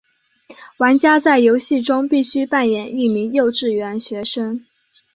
[0.77, 4.65] 玩家在游戏中必须扮演一名幼稚园学生。